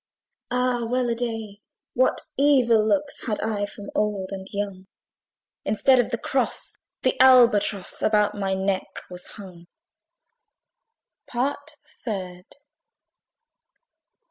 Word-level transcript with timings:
Ah! 0.49 0.83
well 0.83 1.09
a 1.09 1.13
day! 1.13 1.61
what 1.93 2.21
evil 2.35 2.83
looks 2.83 3.27
Had 3.27 3.39
I 3.41 3.67
from 3.67 3.91
old 3.93 4.29
and 4.31 4.47
young! 4.51 4.87
Instead 5.63 5.99
of 5.99 6.09
the 6.09 6.17
cross, 6.17 6.79
the 7.03 7.21
Albatross 7.21 8.01
About 8.01 8.33
my 8.33 8.55
neck 8.55 9.01
was 9.11 9.27
hung. 9.37 9.67
PART 11.27 11.75
THE 11.83 11.87
THIRD. 12.11 12.45